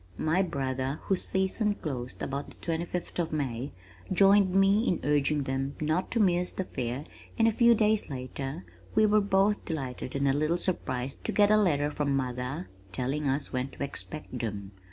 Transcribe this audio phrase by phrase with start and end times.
[0.17, 3.71] My brother whose season closed about the twenty fifth of May,
[4.11, 7.03] joined me in urging them not to miss the fair
[7.37, 11.51] and a few days later we were both delighted and a little surprised to get
[11.51, 14.71] a letter from mother telling us when to expect them.